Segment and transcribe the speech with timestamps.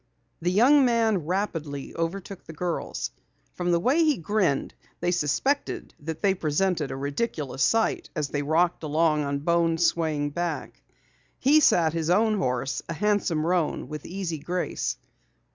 [0.41, 3.11] The young man rapidly overtook the girls.
[3.53, 8.41] From the way he grinned, they suspected that they presented a ridiculous sight as they
[8.41, 10.81] rocked along on Bones' swaying back.
[11.37, 14.97] He sat his own horse, a handsome roan, with easy grace.